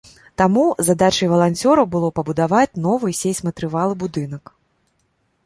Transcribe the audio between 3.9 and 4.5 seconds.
будынак.